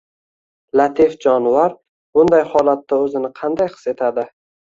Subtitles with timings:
[0.79, 1.75] latif «jonivor»
[2.19, 4.27] bunday holatda o‘zini qanday his etadi?